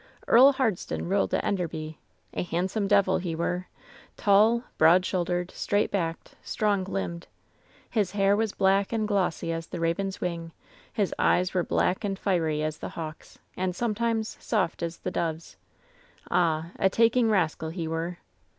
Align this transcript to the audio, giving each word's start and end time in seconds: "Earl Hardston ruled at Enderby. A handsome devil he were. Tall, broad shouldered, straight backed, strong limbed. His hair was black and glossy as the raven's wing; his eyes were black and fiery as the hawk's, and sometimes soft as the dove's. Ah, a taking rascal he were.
"Earl 0.27 0.53
Hardston 0.53 1.07
ruled 1.07 1.31
at 1.35 1.43
Enderby. 1.43 1.99
A 2.33 2.41
handsome 2.41 2.87
devil 2.87 3.19
he 3.19 3.35
were. 3.35 3.67
Tall, 4.17 4.63
broad 4.79 5.05
shouldered, 5.05 5.51
straight 5.51 5.91
backed, 5.91 6.33
strong 6.41 6.85
limbed. 6.85 7.27
His 7.87 8.09
hair 8.13 8.35
was 8.35 8.51
black 8.51 8.91
and 8.91 9.07
glossy 9.07 9.51
as 9.51 9.67
the 9.67 9.79
raven's 9.79 10.19
wing; 10.19 10.53
his 10.91 11.13
eyes 11.19 11.53
were 11.53 11.61
black 11.63 12.03
and 12.03 12.17
fiery 12.17 12.63
as 12.63 12.79
the 12.79 12.89
hawk's, 12.89 13.37
and 13.55 13.75
sometimes 13.75 14.37
soft 14.39 14.81
as 14.81 14.97
the 14.97 15.11
dove's. 15.11 15.55
Ah, 16.31 16.71
a 16.79 16.89
taking 16.89 17.29
rascal 17.29 17.69
he 17.69 17.87
were. 17.87 18.17